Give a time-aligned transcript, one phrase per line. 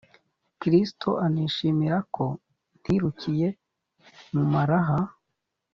[0.61, 2.25] kristo anishimira ko
[2.79, 3.47] ntirukiye
[4.33, 4.99] mu maraha